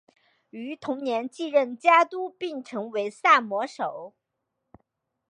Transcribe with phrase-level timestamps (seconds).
[0.49, 4.15] 于同年继任家督并成为萨摩守。